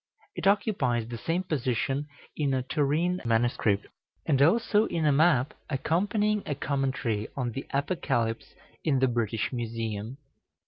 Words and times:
It 0.35 0.47
occupies 0.47 1.07
the 1.07 1.17
same 1.19 1.43
position 1.43 2.07
in 2.35 2.55
a 2.55 2.63
Turin 2.63 3.21
MS., 3.23 3.55
and 4.25 4.41
also 4.41 4.85
in 4.87 5.05
a 5.05 5.11
map 5.11 5.53
accompanying 5.69 6.41
a 6.47 6.55
commentary 6.55 7.27
on 7.37 7.51
the 7.51 7.67
Apocalypse 7.71 8.55
in 8.83 8.97
the 8.97 9.07
British 9.07 9.53
Museum. 9.53 10.17